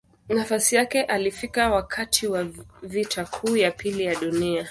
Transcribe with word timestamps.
Nafasi 0.29 0.75
yake 0.75 1.03
alifika 1.03 1.69
wakati 1.69 2.27
wa 2.27 2.47
Vita 2.83 3.25
Kuu 3.25 3.57
ya 3.57 3.71
Pili 3.71 4.03
ya 4.03 4.15
Dunia. 4.19 4.59